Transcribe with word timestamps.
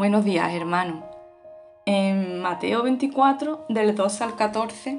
Buenos 0.00 0.24
días, 0.24 0.54
hermano. 0.54 1.04
En 1.84 2.40
Mateo 2.40 2.82
24, 2.82 3.66
del 3.68 3.94
2 3.94 4.22
al 4.22 4.34
14, 4.34 4.98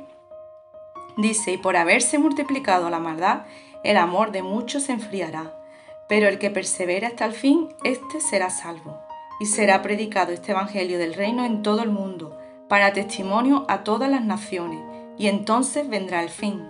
dice, 1.17 1.53
y 1.53 1.57
por 1.57 1.75
haberse 1.75 2.19
multiplicado 2.19 2.87
la 2.91 2.99
maldad, 2.99 3.47
el 3.83 3.97
amor 3.97 4.31
de 4.31 4.43
muchos 4.43 4.83
se 4.83 4.91
enfriará, 4.91 5.59
pero 6.07 6.27
el 6.27 6.37
que 6.37 6.51
persevera 6.51 7.07
hasta 7.07 7.25
el 7.25 7.33
fin, 7.33 7.69
éste 7.83 8.21
será 8.21 8.51
salvo. 8.51 8.99
Y 9.39 9.47
será 9.47 9.81
predicado 9.81 10.33
este 10.33 10.51
Evangelio 10.51 10.99
del 10.99 11.15
reino 11.15 11.45
en 11.45 11.63
todo 11.63 11.81
el 11.81 11.89
mundo, 11.89 12.37
para 12.69 12.93
testimonio 12.93 13.65
a 13.69 13.83
todas 13.83 14.07
las 14.07 14.23
naciones, 14.23 14.83
y 15.17 15.29
entonces 15.29 15.89
vendrá 15.89 16.21
el 16.21 16.29
fin. 16.29 16.61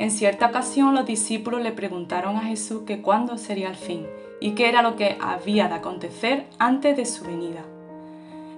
En 0.00 0.10
cierta 0.10 0.46
ocasión 0.46 0.94
los 0.94 1.04
discípulos 1.04 1.60
le 1.60 1.72
preguntaron 1.72 2.38
a 2.38 2.44
Jesús 2.44 2.84
que 2.86 3.02
cuándo 3.02 3.36
sería 3.36 3.68
el 3.68 3.76
fin 3.76 4.06
y 4.40 4.52
qué 4.52 4.70
era 4.70 4.80
lo 4.80 4.96
que 4.96 5.18
había 5.20 5.68
de 5.68 5.74
acontecer 5.74 6.46
antes 6.58 6.96
de 6.96 7.04
su 7.04 7.22
venida. 7.22 7.60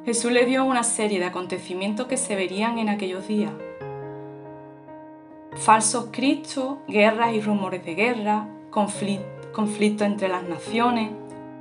Jesús 0.04 0.30
le 0.30 0.46
dio 0.46 0.64
una 0.64 0.84
serie 0.84 1.18
de 1.18 1.24
acontecimientos 1.24 2.06
que 2.06 2.16
se 2.16 2.36
verían 2.36 2.78
en 2.78 2.88
aquellos 2.88 3.26
días. 3.26 3.50
Falsos 5.54 6.10
cristos, 6.12 6.76
guerras 6.86 7.34
y 7.34 7.40
rumores 7.40 7.84
de 7.84 7.96
guerra, 7.96 8.46
conflictos 8.70 10.06
entre 10.06 10.28
las 10.28 10.44
naciones, 10.44 11.10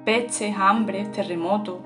pestes, 0.06 0.56
hambres, 0.56 1.12
terremotos. 1.12 1.80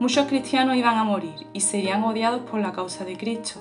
Muchos 0.00 0.26
cristianos 0.26 0.74
iban 0.74 0.98
a 0.98 1.04
morir 1.04 1.46
y 1.52 1.60
serían 1.60 2.02
odiados 2.02 2.40
por 2.40 2.58
la 2.58 2.72
causa 2.72 3.04
de 3.04 3.16
Cristo, 3.16 3.60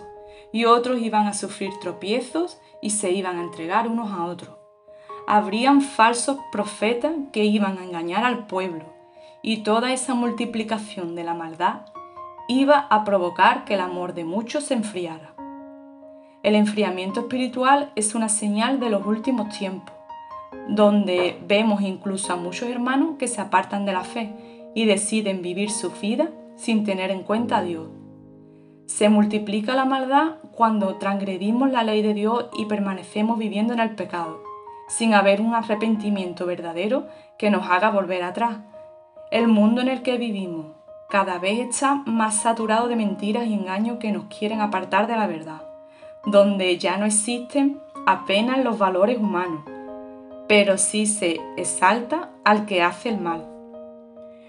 y 0.55 0.63
otros 0.63 1.01
iban 1.01 1.27
a 1.27 1.33
sufrir 1.33 1.71
tropiezos 1.81 2.61
y 2.81 2.91
se 2.91 3.11
iban 3.11 3.37
a 3.37 3.41
entregar 3.41 3.89
unos 3.89 4.13
a 4.13 4.23
otros. 4.23 4.55
Habrían 5.27 5.81
falsos 5.81 6.37
profetas 6.49 7.11
que 7.33 7.43
iban 7.43 7.77
a 7.77 7.83
engañar 7.83 8.23
al 8.23 8.47
pueblo 8.47 8.85
y 9.41 9.63
toda 9.63 9.91
esa 9.91 10.13
multiplicación 10.13 11.13
de 11.13 11.25
la 11.25 11.33
maldad 11.33 11.87
iba 12.47 12.87
a 12.89 13.03
provocar 13.03 13.65
que 13.65 13.73
el 13.73 13.81
amor 13.81 14.13
de 14.13 14.23
muchos 14.23 14.63
se 14.63 14.75
enfriara. 14.75 15.35
El 16.41 16.55
enfriamiento 16.55 17.19
espiritual 17.19 17.91
es 17.95 18.15
una 18.15 18.29
señal 18.29 18.79
de 18.79 18.91
los 18.91 19.05
últimos 19.05 19.49
tiempos, 19.49 19.93
donde 20.69 21.37
vemos 21.45 21.81
incluso 21.81 22.31
a 22.31 22.37
muchos 22.37 22.69
hermanos 22.69 23.17
que 23.19 23.27
se 23.27 23.41
apartan 23.41 23.85
de 23.85 23.91
la 23.91 24.05
fe 24.05 24.71
y 24.73 24.85
deciden 24.85 25.41
vivir 25.41 25.69
su 25.69 25.91
vida 25.91 26.29
sin 26.55 26.85
tener 26.85 27.11
en 27.11 27.23
cuenta 27.23 27.57
a 27.57 27.61
Dios. 27.61 27.89
Se 28.87 29.09
multiplica 29.09 29.75
la 29.75 29.85
maldad 29.85 30.35
cuando 30.51 30.95
transgredimos 30.95 31.71
la 31.71 31.83
ley 31.83 32.01
de 32.01 32.13
Dios 32.13 32.47
y 32.57 32.65
permanecemos 32.65 33.37
viviendo 33.37 33.73
en 33.73 33.79
el 33.79 33.95
pecado, 33.95 34.41
sin 34.87 35.13
haber 35.15 35.41
un 35.41 35.55
arrepentimiento 35.55 36.45
verdadero 36.45 37.07
que 37.37 37.49
nos 37.49 37.69
haga 37.69 37.89
volver 37.89 38.23
atrás. 38.23 38.57
El 39.31 39.47
mundo 39.47 39.81
en 39.81 39.87
el 39.87 40.03
que 40.03 40.17
vivimos 40.17 40.67
cada 41.09 41.39
vez 41.39 41.59
está 41.59 41.95
más 42.05 42.35
saturado 42.35 42.87
de 42.87 42.95
mentiras 42.95 43.47
y 43.47 43.53
engaños 43.53 43.97
que 43.97 44.11
nos 44.11 44.25
quieren 44.25 44.61
apartar 44.61 45.07
de 45.07 45.15
la 45.15 45.27
verdad, 45.27 45.61
donde 46.25 46.77
ya 46.77 46.97
no 46.97 47.05
existen 47.05 47.79
apenas 48.05 48.63
los 48.63 48.77
valores 48.77 49.17
humanos, 49.17 49.63
pero 50.47 50.77
sí 50.77 51.07
se 51.07 51.41
exalta 51.57 52.29
al 52.43 52.65
que 52.65 52.83
hace 52.83 53.09
el 53.09 53.19
mal. 53.19 53.47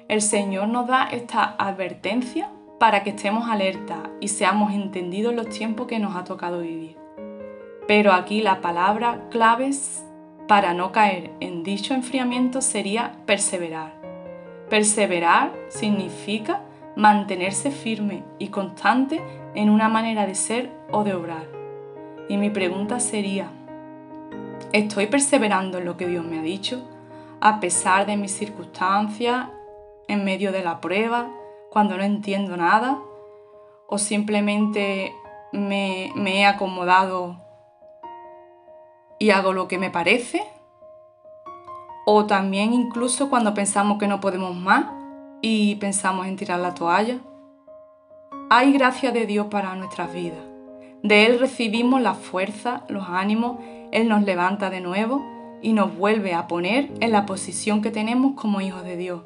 El 0.09 0.21
Señor 0.21 0.69
nos 0.69 0.87
da 0.87 1.09
esta 1.11 1.57
advertencia 1.59 2.51
para 2.79 3.03
que 3.03 3.11
estemos 3.11 3.49
alerta 3.49 4.11
y 4.21 4.29
seamos 4.29 4.73
entendidos 4.73 5.31
en 5.31 5.37
los 5.37 5.49
tiempos 5.49 5.87
que 5.87 5.99
nos 5.99 6.17
ha 6.17 6.25
tocado 6.25 6.61
vivir. 6.61 6.97
Pero 7.87 8.13
aquí 8.13 8.43
la 8.43 8.61
palabra 8.61 9.23
claves 9.31 10.05
para 10.49 10.75
no 10.75 10.93
caer 10.93 11.31
en 11.41 11.63
dicho 11.63 11.95
enfriamiento 11.95 12.61
sería 12.61 13.17
perseverar. 13.27 13.95
Perseverar 14.69 15.53
significa 15.69 16.63
mantenerse 16.97 17.71
firme 17.71 18.25
y 18.39 18.49
constante 18.49 19.21
en 19.55 19.71
una 19.71 19.89
manera 19.89 20.27
de 20.27 20.35
ser 20.35 20.71
o 20.91 21.05
de 21.05 21.15
obrar. 21.15 21.47
Y 22.29 22.37
mi 22.37 22.51
pregunta 22.51 23.01
sería, 23.01 23.51
¿estoy 24.73 25.07
perseverando 25.07 25.79
en 25.79 25.85
lo 25.85 25.97
que 25.97 26.09
Dios 26.09 26.25
me 26.25 26.39
ha 26.39 26.43
dicho? 26.43 26.83
A 27.41 27.61
pesar 27.61 28.07
de 28.07 28.17
mis 28.17 28.33
circunstancias, 28.33 29.47
en 30.09 30.25
medio 30.25 30.53
de 30.53 30.63
la 30.63 30.81
prueba, 30.81 31.29
cuando 31.77 31.99
no 31.99 32.05
entiendo 32.05 32.57
nada 32.57 33.03
o 33.87 33.99
simplemente 33.99 35.15
me, 35.53 36.11
he 36.27 36.47
acomodado 36.47 37.37
y 39.19 39.29
hago 39.29 39.53
lo 39.53 39.69
que 39.69 39.77
me 39.77 39.91
parece. 39.91 40.43
O 42.07 42.25
también 42.25 42.73
incluso 42.73 43.29
cuando 43.29 43.53
pensamos 43.53 43.99
que 43.99 44.09
no 44.09 44.23
podemos 44.23 44.57
más 44.57 44.87
y 45.43 45.75
pensamos 45.75 46.27
en 46.27 46.37
tirar 46.37 46.61
la 46.61 46.73
toalla. 46.73 47.19
Hay 48.49 48.73
gracia 48.73 49.13
de 49.13 49.27
Dios 49.27 49.49
para 49.49 49.75
nuestras 49.75 50.11
vidas. 50.15 50.47
De 51.03 51.27
Él 51.27 51.39
recibimos 51.39 52.01
la 52.01 52.15
fuerza, 52.15 52.85
los 52.89 53.07
ánimos, 53.07 53.59
Él 53.93 54.09
nos 54.09 54.23
levanta 54.23 54.71
de 54.71 54.81
nuevo 54.81 55.23
y 55.61 55.75
nos 55.75 55.95
vuelve 55.95 56.33
a 56.33 56.47
poner 56.49 56.91
en 57.01 57.13
la 57.13 57.27
posición 57.27 57.83
que 57.83 57.91
tenemos 57.91 58.33
como 58.33 58.63
hijos 58.63 58.83
de 58.83 58.97
Dios 58.97 59.21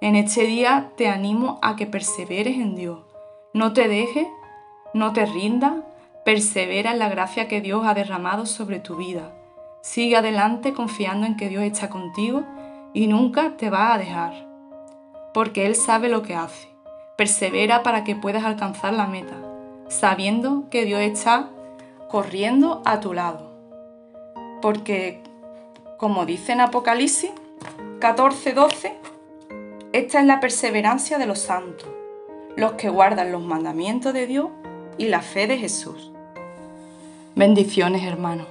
en 0.00 0.16
este 0.16 0.46
día 0.46 0.92
te 0.96 1.08
animo 1.08 1.58
a 1.62 1.76
que 1.76 1.86
perseveres 1.86 2.56
en 2.56 2.74
Dios. 2.74 3.00
No 3.52 3.72
te 3.72 3.86
dejes, 3.86 4.26
no 4.94 5.12
te 5.12 5.26
rindas, 5.26 5.74
persevera 6.24 6.92
en 6.92 6.98
la 6.98 7.08
gracia 7.08 7.48
que 7.48 7.60
Dios 7.60 7.86
ha 7.86 7.92
derramado 7.92 8.46
sobre 8.46 8.80
tu 8.80 8.96
vida. 8.96 9.32
Sigue 9.82 10.16
adelante 10.16 10.72
confiando 10.72 11.26
en 11.26 11.36
que 11.36 11.48
Dios 11.48 11.64
está 11.64 11.90
contigo 11.90 12.44
y 12.94 13.06
nunca 13.08 13.56
te 13.56 13.68
va 13.68 13.92
a 13.92 13.98
dejar. 13.98 14.32
Porque 15.34 15.66
Él 15.66 15.74
sabe 15.74 16.08
lo 16.08 16.22
que 16.22 16.34
hace. 16.34 16.68
Persevera 17.16 17.82
para 17.82 18.02
que 18.02 18.16
puedas 18.16 18.44
alcanzar 18.44 18.94
la 18.94 19.06
meta, 19.06 19.36
sabiendo 19.88 20.68
que 20.70 20.86
Dios 20.86 21.00
está 21.00 21.50
corriendo 22.08 22.82
a 22.86 23.00
tu 23.00 23.12
lado. 23.12 23.50
Porque, 24.62 25.22
como 25.98 26.24
dice 26.24 26.52
en 26.52 26.62
Apocalipsis 26.62 27.30
14, 28.00 28.54
12, 28.54 28.96
esta 29.92 30.20
es 30.20 30.26
la 30.26 30.38
perseverancia 30.38 31.18
de 31.18 31.26
los 31.26 31.40
santos, 31.40 31.88
los 32.56 32.72
que 32.72 32.88
guardan 32.88 33.32
los 33.32 33.42
mandamientos 33.42 34.14
de 34.14 34.26
Dios 34.26 34.48
y 34.98 35.08
la 35.08 35.20
fe 35.20 35.48
de 35.48 35.58
Jesús. 35.58 36.12
Bendiciones, 37.34 38.04
hermanos. 38.04 38.46